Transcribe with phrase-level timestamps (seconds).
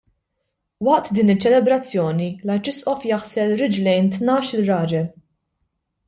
[0.85, 5.07] Waqt din iċ-ċelebrazzjoni l-Arċisqof jaħsel riġlejn tnax-il raġel.